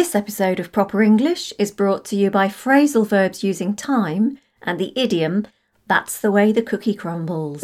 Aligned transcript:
This 0.00 0.14
episode 0.14 0.58
of 0.58 0.72
Proper 0.72 1.02
English 1.02 1.52
is 1.58 1.70
brought 1.70 2.06
to 2.06 2.16
you 2.16 2.30
by 2.30 2.48
phrasal 2.48 3.06
verbs 3.06 3.44
using 3.44 3.76
time 3.76 4.38
and 4.62 4.80
the 4.80 4.94
idiom, 4.96 5.46
that's 5.88 6.18
the 6.18 6.32
way 6.32 6.52
the 6.52 6.62
cookie 6.62 6.94
crumbles. 6.94 7.62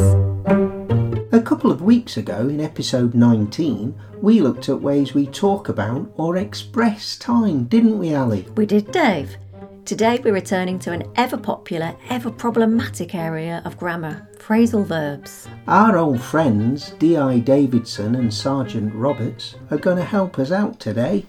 A 1.32 1.40
couple 1.42 1.72
of 1.72 1.80
weeks 1.80 2.18
ago, 2.18 2.40
in 2.40 2.60
episode 2.60 3.14
19, 3.14 3.98
we 4.20 4.42
looked 4.42 4.68
at 4.68 4.82
ways 4.82 5.14
we 5.14 5.26
talk 5.26 5.70
about 5.70 6.12
or 6.18 6.36
express 6.36 7.16
time, 7.16 7.64
didn't 7.64 7.98
we, 7.98 8.14
Ali? 8.14 8.46
We 8.54 8.66
did, 8.66 8.92
Dave. 8.92 9.38
Today 9.86 10.20
we're 10.22 10.34
returning 10.34 10.78
to 10.80 10.92
an 10.92 11.10
ever 11.16 11.38
popular, 11.38 11.96
ever 12.10 12.30
problematic 12.30 13.14
area 13.14 13.62
of 13.64 13.78
grammar 13.78 14.28
phrasal 14.36 14.84
verbs. 14.84 15.48
Our 15.68 15.96
old 15.96 16.20
friends, 16.20 16.90
D.I. 16.98 17.38
Davidson 17.38 18.14
and 18.14 18.32
Sergeant 18.32 18.94
Roberts, 18.94 19.54
are 19.70 19.78
going 19.78 19.96
to 19.96 20.04
help 20.04 20.38
us 20.38 20.52
out 20.52 20.78
today. 20.78 21.24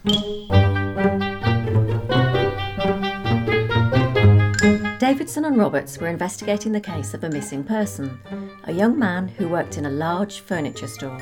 Davidson 5.00 5.46
and 5.46 5.58
Roberts 5.58 6.00
were 6.00 6.08
investigating 6.08 6.72
the 6.72 6.82
case 6.82 7.14
of 7.14 7.24
a 7.24 7.30
missing 7.30 7.64
person, 7.64 8.20
a 8.64 8.72
young 8.72 8.98
man 8.98 9.28
who 9.28 9.48
worked 9.48 9.78
in 9.78 9.86
a 9.86 9.92
large 9.92 10.40
furniture 10.40 10.88
store. 10.88 11.18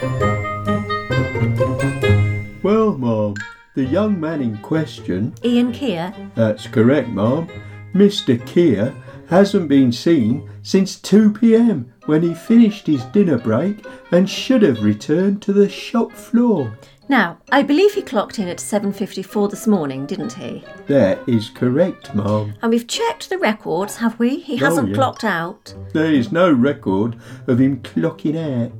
Well, 2.64 2.98
Ma'am, 2.98 3.34
the 3.74 3.84
young 3.84 4.18
man 4.18 4.42
in 4.42 4.58
question, 4.60 5.34
Ian 5.44 5.74
Keir, 5.74 6.14
that's 6.36 6.68
correct, 6.68 7.10
Ma'am, 7.10 7.50
Mr. 7.94 8.44
Keir, 8.48 8.96
hasn't 9.28 9.68
been 9.68 9.92
seen 9.92 10.50
since 10.62 11.00
2 11.02 11.34
pm 11.34 11.92
when 12.06 12.22
he 12.22 12.34
finished 12.34 12.88
his 12.88 13.04
dinner 13.06 13.38
break 13.38 13.86
and 14.12 14.30
should 14.30 14.62
have 14.62 14.84
returned 14.84 15.42
to 15.42 15.52
the 15.52 15.68
shop 15.68 16.12
floor. 16.14 16.78
Now, 17.08 17.38
I 17.52 17.62
believe 17.62 17.94
he 17.94 18.02
clocked 18.02 18.40
in 18.40 18.48
at 18.48 18.58
7.54 18.58 19.50
this 19.50 19.68
morning, 19.68 20.06
didn't 20.06 20.34
he? 20.34 20.64
That 20.88 21.20
is 21.28 21.50
correct, 21.50 22.14
Ma'am. 22.16 22.54
And 22.62 22.72
we've 22.72 22.88
checked 22.88 23.30
the 23.30 23.38
records, 23.38 23.98
have 23.98 24.18
we? 24.20 24.40
He 24.40 24.56
Oh, 24.56 24.66
hasn't 24.66 24.90
yeah. 24.90 24.96
clocked 24.96 25.24
out. 25.24 25.74
There 25.94 26.12
is 26.12 26.32
no 26.32 26.52
record 26.52 27.18
of 27.48 27.60
him 27.60 27.82
clocking 27.82 28.36
out. 28.38 28.72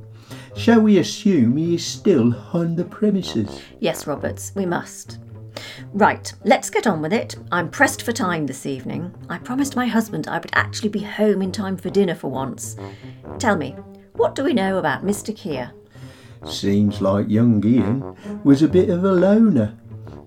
Shall 0.56 0.80
we 0.80 0.98
assume 0.98 1.56
he 1.56 1.74
is 1.74 1.84
still 1.86 2.34
on 2.52 2.76
the 2.76 2.84
premises? 2.84 3.60
Yes, 3.80 4.06
Roberts, 4.06 4.52
we 4.56 4.66
must. 4.66 5.18
Right, 5.92 6.32
let's 6.44 6.70
get 6.70 6.86
on 6.86 7.02
with 7.02 7.12
it. 7.12 7.36
I'm 7.52 7.70
pressed 7.70 8.02
for 8.02 8.12
time 8.12 8.46
this 8.46 8.66
evening. 8.66 9.14
I 9.28 9.38
promised 9.38 9.76
my 9.76 9.86
husband 9.86 10.28
I 10.28 10.38
would 10.38 10.50
actually 10.54 10.88
be 10.88 11.00
home 11.00 11.42
in 11.42 11.52
time 11.52 11.76
for 11.76 11.90
dinner 11.90 12.14
for 12.14 12.28
once. 12.30 12.76
Tell 13.38 13.56
me, 13.56 13.76
what 14.14 14.34
do 14.34 14.44
we 14.44 14.52
know 14.54 14.78
about 14.78 15.04
Mr. 15.04 15.34
Keir? 15.36 15.72
Seems 16.44 17.00
like 17.00 17.28
young 17.28 17.64
Ian 17.64 18.16
was 18.44 18.62
a 18.62 18.68
bit 18.68 18.90
of 18.90 19.04
a 19.04 19.12
loner. 19.12 19.78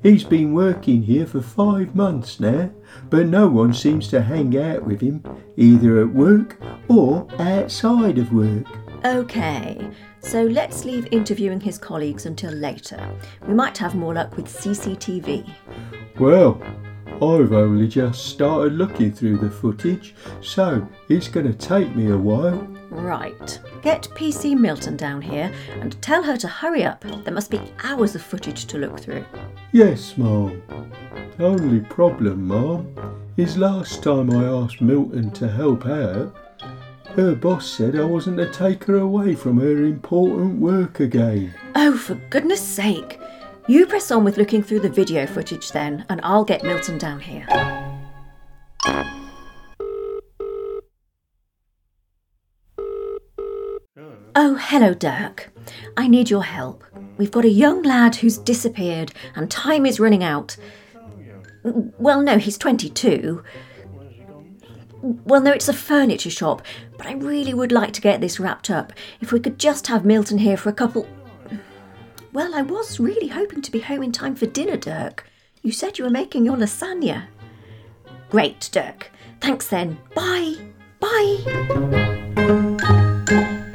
He's 0.01 0.23
been 0.23 0.53
working 0.53 1.03
here 1.03 1.27
for 1.27 1.41
five 1.41 1.93
months 1.93 2.39
now, 2.39 2.71
but 3.09 3.27
no 3.27 3.49
one 3.49 3.73
seems 3.73 4.07
to 4.09 4.21
hang 4.21 4.57
out 4.57 4.85
with 4.85 5.01
him, 5.01 5.23
either 5.57 5.99
at 5.99 6.13
work 6.13 6.57
or 6.87 7.27
outside 7.37 8.17
of 8.17 8.31
work. 8.31 8.65
Okay, 9.05 9.89
so 10.19 10.43
let's 10.43 10.85
leave 10.85 11.07
interviewing 11.11 11.59
his 11.59 11.77
colleagues 11.77 12.25
until 12.25 12.51
later. 12.51 13.09
We 13.47 13.53
might 13.53 13.77
have 13.77 13.95
more 13.95 14.13
luck 14.13 14.37
with 14.37 14.47
CCTV. 14.47 15.49
Well, 16.17 16.61
I've 17.15 17.51
only 17.51 17.87
just 17.87 18.27
started 18.27 18.73
looking 18.73 19.11
through 19.11 19.37
the 19.37 19.49
footage, 19.49 20.15
so 20.41 20.87
it's 21.09 21.27
going 21.27 21.45
to 21.45 21.53
take 21.53 21.95
me 21.95 22.11
a 22.11 22.17
while. 22.17 22.67
Right. 22.89 23.59
Get 23.81 24.03
PC 24.15 24.57
Milton 24.57 24.97
down 24.97 25.21
here 25.21 25.51
and 25.81 26.01
tell 26.01 26.23
her 26.23 26.37
to 26.37 26.47
hurry 26.47 26.83
up. 26.83 27.03
There 27.23 27.33
must 27.33 27.51
be 27.51 27.61
hours 27.83 28.15
of 28.15 28.21
footage 28.21 28.65
to 28.65 28.77
look 28.77 28.99
through. 28.99 29.25
Yes, 29.71 30.17
Ma'am. 30.17 30.61
Only 31.39 31.81
problem, 31.81 32.47
Ma'am, 32.47 32.95
is 33.37 33.57
last 33.57 34.03
time 34.03 34.31
I 34.31 34.45
asked 34.45 34.81
Milton 34.81 35.31
to 35.31 35.47
help 35.47 35.85
out, 35.85 36.35
her 37.15 37.35
boss 37.35 37.69
said 37.69 37.95
I 37.95 38.03
wasn't 38.03 38.37
to 38.37 38.51
take 38.51 38.83
her 38.85 38.97
away 38.97 39.35
from 39.35 39.59
her 39.59 39.83
important 39.83 40.59
work 40.59 40.99
again. 40.99 41.53
Oh, 41.75 41.97
for 41.97 42.15
goodness 42.29 42.61
sake! 42.61 43.19
You 43.69 43.85
press 43.85 44.09
on 44.09 44.23
with 44.23 44.37
looking 44.37 44.63
through 44.63 44.79
the 44.79 44.89
video 44.89 45.27
footage 45.27 45.71
then, 45.73 46.03
and 46.09 46.19
I'll 46.23 46.43
get 46.43 46.63
Milton 46.63 46.97
down 46.97 47.19
here. 47.19 47.45
Oh, 54.33 54.55
hello, 54.59 54.95
Dirk. 54.95 55.51
I 55.95 56.07
need 56.07 56.31
your 56.31 56.45
help. 56.45 56.83
We've 57.17 57.29
got 57.29 57.45
a 57.45 57.49
young 57.49 57.83
lad 57.83 58.15
who's 58.15 58.39
disappeared, 58.39 59.11
and 59.35 59.51
time 59.51 59.85
is 59.85 59.99
running 59.99 60.23
out. 60.23 60.57
Well, 61.63 62.23
no, 62.23 62.39
he's 62.39 62.57
22. 62.57 63.43
Well, 65.03 65.41
no, 65.41 65.51
it's 65.51 65.69
a 65.69 65.73
furniture 65.73 66.31
shop, 66.31 66.63
but 66.97 67.05
I 67.05 67.13
really 67.13 67.53
would 67.53 67.71
like 67.71 67.93
to 67.93 68.01
get 68.01 68.19
this 68.19 68.39
wrapped 68.39 68.71
up. 68.71 68.93
If 69.21 69.31
we 69.31 69.39
could 69.39 69.59
just 69.59 69.85
have 69.85 70.05
Milton 70.05 70.39
here 70.39 70.57
for 70.57 70.69
a 70.69 70.73
couple. 70.73 71.07
Well, 72.31 72.53
I 72.53 72.61
was 72.61 72.99
really 72.99 73.27
hoping 73.27 73.61
to 73.63 73.71
be 73.71 73.79
home 73.79 74.03
in 74.03 74.11
time 74.11 74.35
for 74.35 74.45
dinner, 74.45 74.77
Dirk. 74.77 75.25
You 75.63 75.71
said 75.71 75.97
you 75.97 76.05
were 76.05 76.11
making 76.11 76.45
your 76.45 76.57
lasagna. 76.57 77.25
Great, 78.29 78.69
Dirk. 78.71 79.11
Thanks 79.41 79.67
then. 79.67 79.97
Bye. 80.13 80.55
Bye. 80.99 81.37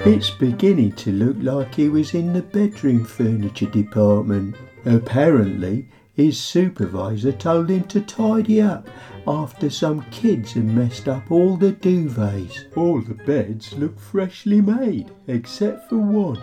It's 0.06 0.30
beginning 0.30 0.92
to 0.92 1.10
look 1.10 1.36
like 1.40 1.74
he 1.74 1.88
was 1.88 2.14
in 2.14 2.32
the 2.32 2.42
bedroom 2.42 3.04
furniture 3.04 3.66
department. 3.66 4.54
Apparently, 4.84 5.88
his 6.12 6.38
supervisor 6.38 7.32
told 7.32 7.68
him 7.70 7.84
to 7.84 8.02
tidy 8.02 8.62
up 8.62 8.88
after 9.26 9.68
some 9.68 10.02
kids 10.12 10.52
had 10.52 10.66
messed 10.66 11.08
up 11.08 11.32
all 11.32 11.56
the 11.56 11.72
duvets. 11.72 12.76
All 12.76 13.00
the 13.00 13.14
beds 13.14 13.72
look 13.72 13.98
freshly 13.98 14.60
made, 14.60 15.10
except 15.26 15.88
for 15.88 15.98
one. 15.98 16.40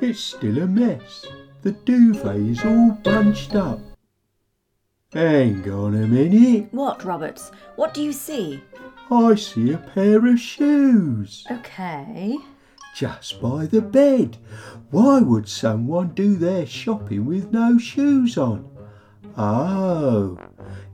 It's 0.00 0.20
still 0.20 0.62
a 0.62 0.66
mess. 0.66 1.26
The 1.62 1.72
duvet 1.72 2.36
is 2.36 2.64
all 2.64 2.92
bunched 3.02 3.54
up. 3.54 3.80
Hang 5.12 5.68
on 5.70 5.94
a 5.94 6.06
minute. 6.06 6.68
What, 6.72 7.04
Roberts? 7.04 7.50
What 7.76 7.92
do 7.92 8.02
you 8.02 8.12
see? 8.12 8.62
I 9.10 9.34
see 9.34 9.72
a 9.72 9.78
pair 9.78 10.24
of 10.26 10.38
shoes. 10.40 11.44
Okay. 11.50 12.36
just 12.94 13.40
by 13.40 13.66
the 13.66 13.80
bed. 13.80 14.36
Why 14.90 15.20
would 15.20 15.48
someone 15.48 16.08
do 16.08 16.36
their 16.36 16.66
shopping 16.66 17.24
with 17.24 17.52
no 17.52 17.78
shoes 17.78 18.36
on? 18.38 18.68
Oh, 19.36 20.38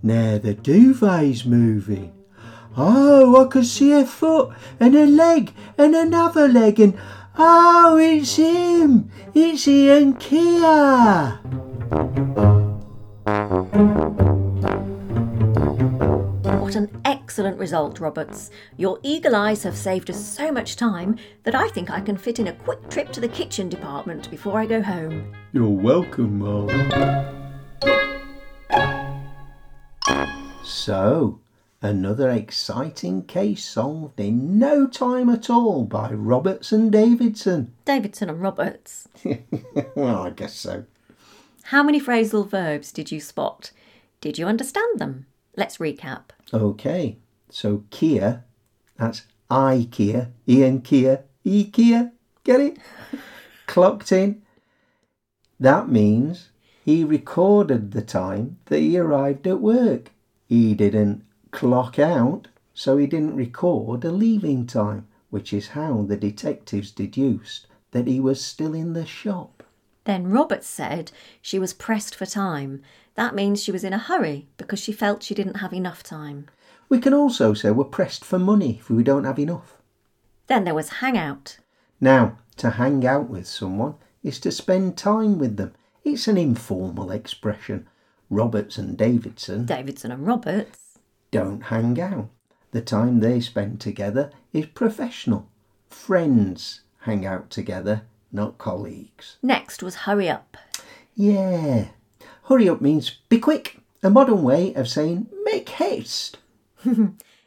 now 0.03 0.39
the 0.39 0.55
duvet's 0.55 1.45
moving. 1.47 2.13
Oh, 2.77 3.45
I 3.45 3.49
can 3.49 3.65
see 3.65 3.93
a 3.93 4.05
foot 4.05 4.51
and 4.79 4.95
a 4.95 5.07
leg 5.07 5.53
and 5.79 5.95
another 5.95 6.47
leg 6.49 6.79
and 6.79 6.95
Ah, 7.39 7.91
oh, 7.91 7.97
it's 7.99 8.37
him. 8.37 9.11
It's 9.35 9.69
Ian 9.69 10.15
Kia. 10.15 11.39
What 16.59 16.77
an 16.77 16.91
excellent 17.05 17.59
result, 17.59 18.01
Roberts. 18.01 18.51
Your 18.79 18.99
eagle 19.03 19.37
eyes 19.37 19.63
have 19.65 19.77
saved 19.77 20.09
us 20.09 20.25
so 20.25 20.51
much 20.51 20.77
time 20.77 21.17
that 21.43 21.55
I 21.55 21.69
think 21.69 21.91
I 21.91 22.01
can 22.01 22.17
fit 22.17 22.39
in 22.39 22.49
a 22.49 22.55
quick 22.55 22.89
trip 22.89 23.13
to 23.13 23.21
the 23.21 23.29
kitchen 23.29 23.69
department 23.69 24.31
before 24.31 24.59
I 24.59 24.65
go 24.65 24.81
home. 24.81 25.35
You're 25.53 25.69
welcome, 25.69 26.39
Mom. 26.39 26.71
So, 30.65 31.41
another 31.87 32.29
exciting 32.31 33.23
case 33.23 33.65
solved 33.65 34.19
in 34.19 34.59
no 34.59 34.87
time 34.89 35.31
at 35.31 35.49
all 35.49 35.85
by 35.85 36.11
Roberts 36.11 36.73
and 36.73 36.91
Davidson. 36.91 37.73
Davidson 37.85 38.29
and 38.29 38.43
Roberts. 38.43 39.09
well, 39.95 40.23
I 40.23 40.31
guess 40.31 40.55
so. 40.55 40.85
How 41.65 41.83
many 41.83 42.01
phrasal 42.01 42.49
verbs 42.49 42.91
did 42.93 43.13
you 43.13 43.21
spot? 43.21 43.71
Did 44.21 44.37
you 44.37 44.47
understand 44.47 44.99
them? 44.99 45.27
Let's 45.57 45.79
recap. 45.79 46.31
Okay, 46.53 47.19
so 47.51 47.85
Kia, 47.91 48.45
that's 48.97 49.23
I 49.49 49.89
Kia, 49.91 50.33
Ian 50.49 50.83
Kia, 50.83 51.23
E 51.45 51.65
Kia, 51.65 52.13
get 52.43 52.61
it? 52.61 52.79
Clocked 53.67 54.11
in. 54.11 54.43
That 55.61 55.89
means 55.89 56.51
he 56.85 57.05
recorded 57.05 57.93
the 57.93 58.03
time 58.03 58.59
that 58.67 58.81
he 58.81 58.99
arrived 58.99 59.47
at 59.47 59.61
work. 59.61 60.11
He 60.49 60.75
didn't 60.75 61.25
clock 61.51 61.99
out, 61.99 62.49
so 62.75 62.97
he 62.97 63.07
didn't 63.07 63.37
record 63.37 64.05
a 64.05 64.11
leaving 64.11 64.67
time, 64.67 65.07
which 65.31 65.53
is 65.53 65.69
how 65.69 66.03
the 66.03 66.17
detectives 66.17 66.91
deduced 66.91 67.67
that 67.93 68.07
he 68.07 68.21
was 68.21 68.45
still 68.45 68.75
in 68.75 68.93
the 68.93 69.07
shop. 69.07 69.63
Then 70.05 70.29
Roberts 70.29 70.67
said 70.67 71.11
she 71.43 71.59
was 71.59 71.73
pressed 71.73 72.15
for 72.15 72.27
time. 72.27 72.83
That 73.15 73.35
means 73.35 73.63
she 73.63 73.73
was 73.73 73.83
in 73.83 73.93
a 73.93 73.99
hurry 73.99 74.47
because 74.57 74.79
she 74.79 74.93
felt 74.93 75.23
she 75.23 75.35
didn't 75.35 75.57
have 75.57 75.73
enough 75.73 76.03
time. 76.03 76.47
We 76.89 77.01
can 77.01 77.13
also 77.13 77.55
say 77.55 77.71
we're 77.71 77.85
pressed 77.85 78.25
for 78.25 78.39
money 78.39 78.77
if 78.79 78.89
we 78.89 79.03
don't 79.03 79.25
have 79.25 79.39
enough. 79.39 79.83
Then 80.47 80.65
there 80.65 80.75
was 80.75 81.01
hangout. 81.01 81.59
Now, 82.01 82.39
to 82.59 82.71
hang 82.71 83.05
out 83.07 83.29
with 83.29 83.47
someone 83.47 83.95
is 84.23 84.39
to 84.41 84.53
spend 84.53 84.97
time 84.97 85.39
with 85.39 85.57
them. 85.57 85.75
It's 86.05 86.29
an 86.29 86.37
informal 86.37 87.11
expression. 87.11 87.89
Roberts 88.31 88.79
and 88.79 88.97
Davidson, 88.97 89.67
Davidson 89.67 90.13
and 90.13 90.27
Roberts. 90.27 90.86
Don't 91.31 91.63
hang 91.63 92.01
out. 92.01 92.29
The 92.73 92.81
time 92.81 93.21
they 93.21 93.41
spend 93.41 93.81
together 93.81 94.31
is 94.53 94.67
professional. 94.67 95.49
Friends 95.89 96.83
hang 97.01 97.25
out 97.25 97.51
together, 97.51 98.03
not 98.33 98.59
colleagues. 98.59 99.37
Next 99.43 99.83
was 99.83 99.95
hurry 99.95 100.29
up. 100.29 100.57
Yeah. 101.15 101.87
Hurry 102.45 102.69
up 102.69 102.81
means 102.81 103.19
be 103.29 103.39
quick, 103.39 103.81
a 104.03 104.11
modern 104.11 104.43
way 104.43 104.75
of 104.75 104.89
saying 104.89 105.29
make 105.45 105.69
haste. 105.69 106.39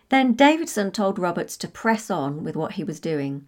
Then 0.09 0.33
Davidson 0.33 0.91
told 0.91 1.19
Roberts 1.19 1.55
to 1.57 1.67
press 1.67 2.09
on 2.09 2.43
with 2.43 2.55
what 2.55 2.73
he 2.73 2.83
was 2.83 2.99
doing. 2.99 3.45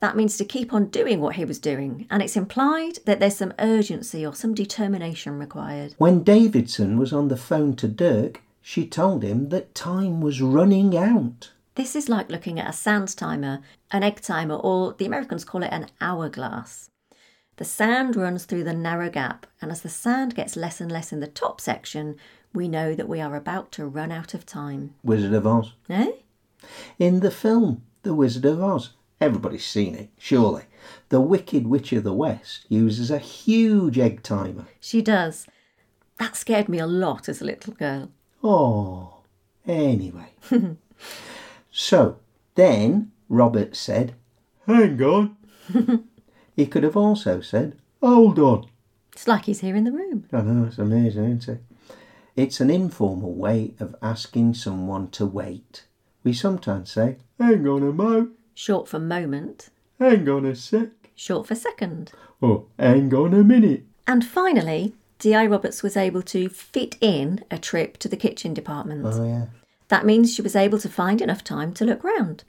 That 0.00 0.16
means 0.16 0.36
to 0.38 0.44
keep 0.44 0.72
on 0.72 0.86
doing 0.86 1.20
what 1.20 1.36
he 1.36 1.44
was 1.44 1.58
doing, 1.58 2.06
and 2.08 2.22
it's 2.22 2.36
implied 2.36 3.00
that 3.04 3.20
there's 3.20 3.36
some 3.36 3.52
urgency 3.58 4.24
or 4.24 4.34
some 4.34 4.54
determination 4.54 5.38
required. 5.38 5.94
When 5.98 6.22
Davidson 6.22 6.98
was 6.98 7.12
on 7.12 7.28
the 7.28 7.36
phone 7.36 7.74
to 7.76 7.88
Dirk, 7.88 8.42
she 8.68 8.86
told 8.86 9.22
him 9.22 9.48
that 9.48 9.74
time 9.74 10.20
was 10.20 10.42
running 10.42 10.94
out. 10.94 11.52
This 11.74 11.96
is 11.96 12.10
like 12.10 12.30
looking 12.30 12.60
at 12.60 12.68
a 12.68 12.72
sand 12.74 13.16
timer, 13.16 13.62
an 13.90 14.02
egg 14.02 14.20
timer, 14.20 14.56
or 14.56 14.92
the 14.92 15.06
Americans 15.06 15.42
call 15.42 15.62
it 15.62 15.72
an 15.72 15.86
hourglass. 16.02 16.90
The 17.56 17.64
sand 17.64 18.14
runs 18.14 18.44
through 18.44 18.64
the 18.64 18.74
narrow 18.74 19.08
gap, 19.08 19.46
and 19.62 19.72
as 19.72 19.80
the 19.80 19.88
sand 19.88 20.34
gets 20.34 20.54
less 20.54 20.82
and 20.82 20.92
less 20.92 21.14
in 21.14 21.20
the 21.20 21.26
top 21.26 21.62
section, 21.62 22.16
we 22.52 22.68
know 22.68 22.94
that 22.94 23.08
we 23.08 23.22
are 23.22 23.36
about 23.36 23.72
to 23.72 23.86
run 23.86 24.12
out 24.12 24.34
of 24.34 24.44
time. 24.44 24.94
Wizard 25.02 25.32
of 25.32 25.46
Oz. 25.46 25.72
Eh? 25.88 26.12
In 26.98 27.20
the 27.20 27.30
film 27.30 27.84
The 28.02 28.12
Wizard 28.12 28.44
of 28.44 28.62
Oz, 28.62 28.90
everybody's 29.18 29.64
seen 29.64 29.94
it, 29.94 30.10
surely. 30.18 30.64
The 31.08 31.22
Wicked 31.22 31.66
Witch 31.66 31.94
of 31.94 32.04
the 32.04 32.12
West 32.12 32.66
uses 32.68 33.10
a 33.10 33.18
huge 33.18 33.98
egg 33.98 34.22
timer. 34.22 34.66
She 34.78 35.00
does. 35.00 35.46
That 36.18 36.36
scared 36.36 36.68
me 36.68 36.78
a 36.78 36.86
lot 36.86 37.30
as 37.30 37.40
a 37.40 37.46
little 37.46 37.72
girl. 37.72 38.10
Oh, 38.42 39.22
anyway. 39.66 40.28
so 41.70 42.18
then 42.54 43.10
Robert 43.28 43.76
said, 43.76 44.14
Hang 44.66 45.00
on. 45.02 45.36
he 46.56 46.66
could 46.66 46.82
have 46.82 46.96
also 46.96 47.40
said, 47.40 47.76
Hold 48.02 48.38
on. 48.38 48.66
It's 49.12 49.26
like 49.26 49.46
he's 49.46 49.60
here 49.60 49.74
in 49.76 49.84
the 49.84 49.92
room. 49.92 50.24
I 50.32 50.40
know, 50.42 50.66
it's 50.66 50.78
amazing, 50.78 51.38
isn't 51.38 51.48
it? 51.56 51.62
It's 52.36 52.60
an 52.60 52.70
informal 52.70 53.34
way 53.34 53.74
of 53.80 53.96
asking 54.00 54.54
someone 54.54 55.10
to 55.10 55.26
wait. 55.26 55.84
We 56.22 56.32
sometimes 56.32 56.92
say, 56.92 57.16
Hang 57.38 57.66
on 57.66 57.82
a 57.82 57.92
mo, 57.92 58.28
Short 58.54 58.88
for 58.88 58.98
moment, 58.98 59.68
hang 60.00 60.28
on 60.28 60.44
a 60.44 60.54
sec, 60.56 60.88
short 61.14 61.46
for 61.46 61.54
second. 61.54 62.10
or 62.40 62.64
hang 62.76 63.14
on 63.14 63.32
a 63.32 63.44
minute. 63.44 63.84
And 64.06 64.24
finally, 64.26 64.94
D.I. 65.18 65.46
Roberts 65.46 65.82
was 65.82 65.96
able 65.96 66.22
to 66.22 66.48
fit 66.48 66.96
in 67.00 67.44
a 67.50 67.58
trip 67.58 67.98
to 67.98 68.08
the 68.08 68.16
kitchen 68.16 68.54
department. 68.54 69.04
Oh, 69.06 69.24
yeah. 69.24 69.46
That 69.88 70.06
means 70.06 70.32
she 70.32 70.42
was 70.42 70.54
able 70.54 70.78
to 70.78 70.88
find 70.88 71.20
enough 71.20 71.42
time 71.42 71.72
to 71.74 71.84
look 71.84 72.04
round. 72.04 72.44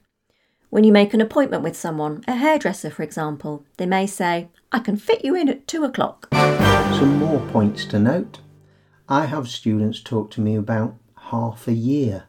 When 0.70 0.84
you 0.84 0.92
make 0.92 1.14
an 1.16 1.22
appointment 1.22 1.64
with 1.64 1.76
someone, 1.76 2.24
a 2.28 2.36
hairdresser 2.36 2.92
for 2.92 3.02
example, 3.02 3.66
they 3.78 3.88
may 3.88 4.06
say, 4.06 4.50
I 4.72 4.80
can 4.80 4.98
fit 4.98 5.26
you 5.26 5.36
in 5.36 5.50
at 5.50 5.68
two 5.68 5.84
o'clock. 5.84 6.28
Some 6.32 7.18
more 7.18 7.40
points 7.48 7.86
to 7.86 7.98
note. 7.98 8.40
I 9.08 9.26
have 9.26 9.48
students 9.48 10.02
talk 10.02 10.30
to 10.32 10.42
me 10.42 10.56
about 10.56 10.96
half 11.16 11.68
a 11.68 11.74
year. 11.74 12.26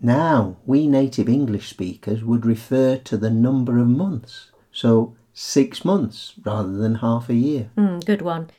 Now, 0.00 0.56
we 0.64 0.86
native 0.86 1.28
English 1.28 1.68
speakers 1.68 2.22
would 2.22 2.46
refer 2.46 2.96
to 2.98 3.16
the 3.16 3.30
number 3.30 3.78
of 3.78 3.88
months. 3.88 4.50
So, 4.72 5.16
six 5.34 5.84
months 5.84 6.34
rather 6.44 6.72
than 6.72 6.96
half 6.96 7.28
a 7.28 7.34
year. 7.34 7.70
Hmm, 7.76 7.98
good 7.98 8.22
one. 8.22 8.50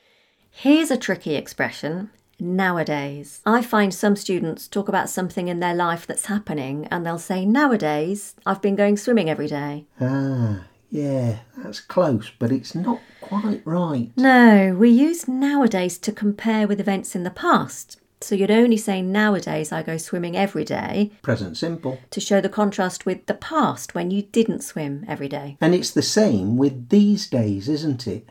Here's 0.51 0.91
a 0.91 0.97
tricky 0.97 1.35
expression. 1.35 2.09
Nowadays. 2.39 3.41
I 3.45 3.61
find 3.61 3.93
some 3.93 4.15
students 4.15 4.67
talk 4.67 4.87
about 4.89 5.09
something 5.09 5.47
in 5.47 5.59
their 5.59 5.75
life 5.75 6.07
that's 6.07 6.25
happening 6.25 6.87
and 6.89 7.05
they'll 7.05 7.19
say, 7.19 7.45
Nowadays, 7.45 8.35
I've 8.45 8.61
been 8.61 8.75
going 8.75 8.97
swimming 8.97 9.29
every 9.29 9.47
day. 9.47 9.85
Ah, 9.99 10.63
yeah, 10.89 11.39
that's 11.57 11.79
close, 11.79 12.31
but 12.39 12.51
it's 12.51 12.73
not 12.73 12.99
quite 13.21 13.61
right. 13.63 14.11
No, 14.17 14.75
we 14.77 14.89
use 14.89 15.27
nowadays 15.27 15.97
to 15.99 16.11
compare 16.11 16.67
with 16.67 16.79
events 16.79 17.15
in 17.15 17.23
the 17.23 17.29
past. 17.29 17.99
So 18.21 18.35
you'd 18.35 18.51
only 18.51 18.77
say 18.77 19.01
nowadays 19.01 19.71
I 19.71 19.81
go 19.83 19.97
swimming 19.97 20.35
every 20.35 20.63
day 20.65 21.11
Present 21.23 21.57
simple. 21.57 21.99
to 22.11 22.19
show 22.19 22.39
the 22.41 22.49
contrast 22.49 23.05
with 23.05 23.25
the 23.27 23.33
past 23.33 23.95
when 23.95 24.11
you 24.11 24.23
didn't 24.23 24.63
swim 24.63 25.05
every 25.07 25.27
day. 25.27 25.57
And 25.61 25.73
it's 25.73 25.91
the 25.91 26.03
same 26.03 26.57
with 26.57 26.89
these 26.89 27.27
days, 27.27 27.67
isn't 27.69 28.05
it? 28.07 28.27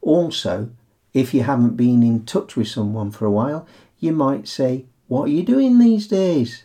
Also, 0.00 0.70
if 1.14 1.34
you 1.34 1.42
haven't 1.42 1.76
been 1.76 2.02
in 2.02 2.24
touch 2.24 2.56
with 2.56 2.68
someone 2.68 3.10
for 3.10 3.26
a 3.26 3.30
while, 3.30 3.66
you 3.98 4.12
might 4.12 4.48
say, 4.48 4.86
What 5.08 5.24
are 5.24 5.32
you 5.32 5.42
doing 5.42 5.78
these 5.78 6.08
days? 6.08 6.64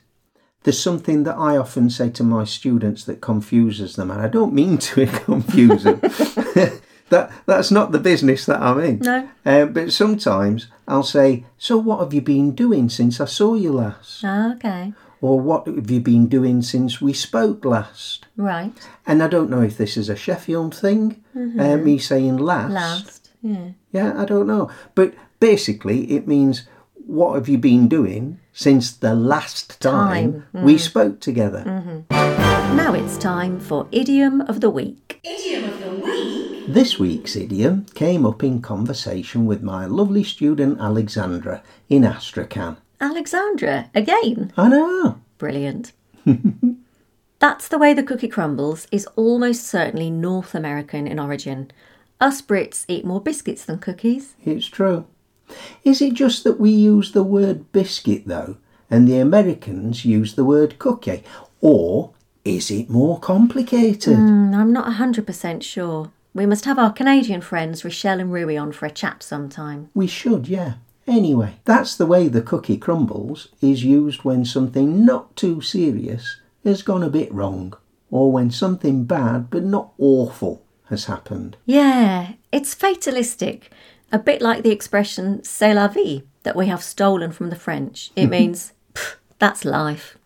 There's 0.63 0.79
something 0.79 1.23
that 1.23 1.37
I 1.37 1.55
often 1.55 1.89
say 1.89 2.09
to 2.11 2.23
my 2.23 2.43
students 2.43 3.05
that 3.05 3.21
confuses 3.21 3.95
them, 3.95 4.11
and 4.11 4.21
I 4.21 4.27
don't 4.27 4.53
mean 4.53 4.77
to 4.79 5.05
confuse 5.25 5.83
them. 5.83 5.99
that 7.09 7.31
that's 7.45 7.71
not 7.71 7.91
the 7.91 7.99
business 7.99 8.45
that 8.47 8.61
I'm 8.61 8.79
in. 8.79 8.99
No. 8.99 9.29
Uh, 9.45 9.65
but 9.65 9.93
sometimes 9.93 10.67
I'll 10.87 11.03
say, 11.03 11.45
"So 11.57 11.77
what 11.77 11.99
have 11.99 12.13
you 12.13 12.21
been 12.21 12.51
doing 12.51 12.89
since 12.89 13.21
I 13.21 13.25
saw 13.25 13.55
you 13.55 13.71
last?" 13.73 14.23
Okay, 14.25 14.93
Or 15.21 15.39
"What 15.39 15.67
have 15.67 15.89
you 15.89 16.01
been 16.01 16.27
doing 16.27 16.61
since 16.61 16.99
we 16.99 17.13
spoke 17.13 17.63
last?" 17.63 18.25
right. 18.35 18.73
And 19.05 19.23
I 19.23 19.27
don't 19.27 19.49
know 19.49 19.61
if 19.61 19.77
this 19.77 19.95
is 19.95 20.09
a 20.09 20.15
Sheffield 20.17 20.75
thing, 20.75 21.23
uh, 21.35 21.77
me 21.77 21.97
saying 21.97 22.37
last. 22.37 22.73
Last. 22.73 23.26
Yeah. 23.47 23.69
Yeah, 23.91 24.21
I 24.21 24.25
don't 24.25 24.47
know. 24.47 24.69
But 24.95 25.13
basically, 25.39 26.11
it 26.11 26.27
means 26.27 26.67
what 27.05 27.35
have 27.35 27.47
you 27.47 27.57
been 27.57 27.87
doing 27.87 28.39
since 28.51 28.91
the 28.91 29.15
last 29.15 29.79
time, 29.79 30.45
Time, 30.51 30.65
we 30.65 30.75
mm. 30.75 30.79
spoke 30.79 31.19
together? 31.19 31.63
Mm-hmm. 31.65 32.75
Now 32.75 32.93
it's 32.93 33.17
time 33.17 33.59
for 33.59 33.87
Idiom 33.91 34.41
of 34.41 34.59
the 34.59 34.69
Week. 34.69 35.19
Idiom 35.23 35.63
of 35.63 35.79
the 35.79 35.91
Week. 35.91 36.65
This 36.67 36.99
week's 36.99 37.37
idiom 37.37 37.85
came 37.95 38.25
up 38.25 38.43
in 38.43 38.61
conversation 38.61 39.45
with 39.45 39.63
my 39.63 39.85
lovely 39.85 40.23
student 40.23 40.81
Alexandra 40.81 41.63
in 41.87 42.03
Astrakhan. 42.03 42.75
Alexandra, 42.99 43.89
again. 43.95 44.51
I 44.57 44.67
know. 44.67 45.21
Brilliant. 45.37 45.93
That's 47.39 47.69
the 47.69 47.77
way 47.77 47.93
the 47.93 48.03
cookie 48.03 48.27
crumbles 48.27 48.85
is 48.91 49.07
almost 49.15 49.65
certainly 49.65 50.09
North 50.09 50.53
American 50.53 51.07
in 51.07 51.19
origin. 51.19 51.71
Us 52.19 52.41
Brits 52.41 52.83
eat 52.87 53.05
more 53.05 53.21
biscuits 53.21 53.63
than 53.65 53.77
cookies. 53.77 54.35
It's 54.43 54.65
true. 54.65 55.05
Is 55.83 56.01
it 56.01 56.13
just 56.13 56.43
that 56.43 56.59
we 56.59 56.71
use 56.71 57.11
the 57.11 57.23
word 57.23 57.71
biscuit 57.71 58.23
though, 58.25 58.57
and 58.89 59.07
the 59.07 59.19
Americans 59.19 60.03
use 60.03 60.33
the 60.33 60.43
word 60.43 60.79
cookie? 60.79 61.23
Or 61.61 62.13
is 62.43 62.71
it 62.71 62.89
more 62.89 63.19
complicated? 63.19 64.15
Hmm, 64.15 64.53
I'm 64.55 64.73
not 64.73 64.91
100% 64.93 65.61
sure. 65.61 66.11
We 66.33 66.45
must 66.45 66.65
have 66.65 66.79
our 66.79 66.91
Canadian 66.91 67.41
friends 67.41 67.85
Rochelle 67.85 68.19
and 68.19 68.33
Rui 68.33 68.57
on 68.57 68.71
for 68.71 68.87
a 68.87 68.91
chat 68.91 69.21
sometime. 69.21 69.89
We 69.93 70.07
should, 70.07 70.47
yeah. 70.47 70.75
Anyway, 71.07 71.55
that's 71.65 71.95
the 71.95 72.05
way 72.05 72.27
the 72.27 72.41
cookie 72.41 72.77
crumbles 72.77 73.47
is 73.61 73.83
used 73.83 74.23
when 74.23 74.43
something 74.43 75.05
not 75.05 75.35
too 75.35 75.61
serious 75.61 76.41
has 76.63 76.81
gone 76.81 77.03
a 77.03 77.09
bit 77.09 77.31
wrong, 77.33 77.73
or 78.11 78.31
when 78.31 78.51
something 78.51 79.05
bad 79.05 79.49
but 79.49 79.63
not 79.63 79.93
awful 79.97 80.63
has 80.89 81.05
happened. 81.05 81.57
Yeah, 81.65 82.33
it's 82.51 82.73
fatalistic. 82.73 83.71
A 84.11 84.19
bit 84.19 84.41
like 84.41 84.63
the 84.63 84.71
expression 84.71 85.43
c'est 85.43 85.73
la 85.73 85.87
vie 85.87 86.23
that 86.43 86.55
we 86.55 86.67
have 86.67 86.83
stolen 86.83 87.31
from 87.31 87.49
the 87.49 87.55
French. 87.55 88.11
It 88.15 88.21
mm-hmm. 88.23 88.29
means, 88.31 88.73
that's 89.39 89.65
life. 89.65 90.17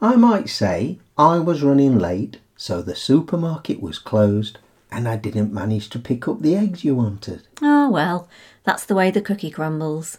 I 0.00 0.16
might 0.16 0.48
say 0.50 0.98
I 1.16 1.38
was 1.38 1.62
running 1.62 1.98
late, 1.98 2.38
so 2.56 2.82
the 2.82 2.94
supermarket 2.94 3.80
was 3.80 3.98
closed, 3.98 4.58
and 4.90 5.08
I 5.08 5.16
didn't 5.16 5.52
manage 5.52 5.88
to 5.90 5.98
pick 5.98 6.28
up 6.28 6.42
the 6.42 6.54
eggs 6.54 6.84
you 6.84 6.94
wanted. 6.94 7.48
Oh 7.62 7.88
well, 7.88 8.28
that's 8.64 8.84
the 8.84 8.94
way 8.94 9.10
the 9.10 9.22
cookie 9.22 9.50
crumbles. 9.50 10.18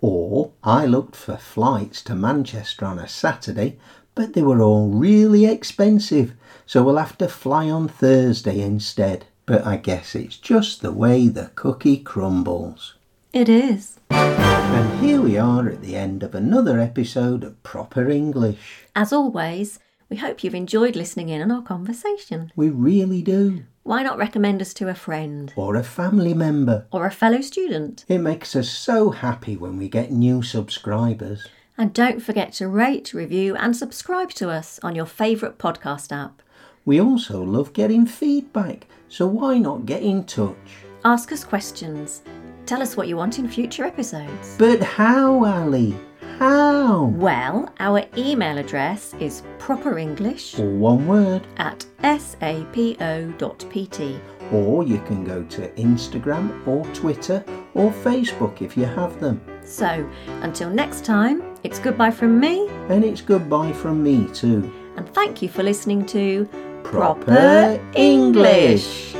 Or 0.00 0.52
I 0.64 0.86
looked 0.86 1.16
for 1.16 1.36
flights 1.36 2.02
to 2.04 2.14
Manchester 2.14 2.86
on 2.86 2.98
a 2.98 3.08
Saturday, 3.08 3.78
but 4.14 4.32
they 4.32 4.42
were 4.42 4.62
all 4.62 4.88
really 4.88 5.44
expensive, 5.44 6.32
so 6.68 6.82
we'll 6.84 6.98
have 6.98 7.16
to 7.18 7.26
fly 7.28 7.68
on 7.68 7.88
Thursday 7.88 8.60
instead. 8.60 9.24
But 9.46 9.66
I 9.66 9.76
guess 9.78 10.14
it's 10.14 10.36
just 10.36 10.82
the 10.82 10.92
way 10.92 11.26
the 11.28 11.50
cookie 11.54 11.96
crumbles. 11.96 12.94
It 13.32 13.48
is. 13.48 13.98
And 14.10 15.00
here 15.00 15.20
we 15.22 15.38
are 15.38 15.66
at 15.68 15.80
the 15.80 15.96
end 15.96 16.22
of 16.22 16.34
another 16.34 16.78
episode 16.78 17.42
of 17.42 17.60
Proper 17.62 18.10
English. 18.10 18.84
As 18.94 19.10
always, 19.12 19.78
we 20.10 20.18
hope 20.18 20.44
you've 20.44 20.54
enjoyed 20.54 20.94
listening 20.96 21.30
in 21.30 21.40
on 21.40 21.50
our 21.50 21.62
conversation. 21.62 22.52
We 22.54 22.68
really 22.68 23.22
do. 23.22 23.64
Why 23.84 24.02
not 24.02 24.18
recommend 24.18 24.60
us 24.60 24.74
to 24.74 24.88
a 24.88 24.94
friend 24.94 25.50
Or 25.56 25.74
a 25.76 25.82
family 25.82 26.34
member. 26.34 26.86
or 26.92 27.06
a 27.06 27.10
fellow 27.10 27.40
student? 27.40 28.04
It 28.08 28.18
makes 28.18 28.54
us 28.54 28.68
so 28.68 29.10
happy 29.10 29.56
when 29.56 29.78
we 29.78 29.88
get 29.88 30.12
new 30.12 30.42
subscribers. 30.42 31.48
And 31.78 31.94
don't 31.94 32.20
forget 32.20 32.52
to 32.54 32.68
rate, 32.68 33.14
review, 33.14 33.56
and 33.56 33.74
subscribe 33.74 34.30
to 34.32 34.50
us 34.50 34.78
on 34.82 34.94
your 34.94 35.06
favourite 35.06 35.56
podcast 35.58 36.12
app. 36.12 36.42
We 36.88 37.02
also 37.02 37.42
love 37.42 37.74
getting 37.74 38.06
feedback, 38.06 38.86
so 39.08 39.26
why 39.26 39.58
not 39.58 39.84
get 39.84 40.02
in 40.02 40.24
touch? 40.24 40.56
Ask 41.04 41.32
us 41.32 41.44
questions. 41.44 42.22
Tell 42.64 42.80
us 42.80 42.96
what 42.96 43.08
you 43.08 43.16
want 43.18 43.38
in 43.38 43.46
future 43.46 43.84
episodes. 43.84 44.56
But 44.58 44.80
how, 44.82 45.44
Ali? 45.44 45.94
How? 46.38 47.12
Well, 47.14 47.68
our 47.78 48.04
email 48.16 48.56
address 48.56 49.12
is 49.20 49.42
properenglish 49.58 50.58
All 50.58 50.70
one 50.78 51.06
word. 51.06 51.46
at 51.58 51.84
sapo.pt. 52.02 52.98
Or 54.50 54.82
you 54.82 54.98
can 55.00 55.24
go 55.24 55.42
to 55.42 55.68
Instagram 55.72 56.66
or 56.66 56.86
Twitter 56.94 57.44
or 57.74 57.90
Facebook 57.90 58.62
if 58.62 58.78
you 58.78 58.86
have 58.86 59.20
them. 59.20 59.42
So, 59.62 60.08
until 60.40 60.70
next 60.70 61.04
time, 61.04 61.42
it's 61.64 61.78
goodbye 61.78 62.12
from 62.12 62.40
me, 62.40 62.66
And 62.88 63.04
it's 63.04 63.20
goodbye 63.20 63.72
from 63.74 64.02
me 64.02 64.26
too. 64.32 64.72
and 64.96 65.06
thank 65.14 65.42
you 65.42 65.48
for 65.50 65.62
listening 65.62 66.06
to 66.06 66.48
Proper 66.84 67.80
English. 67.94 69.17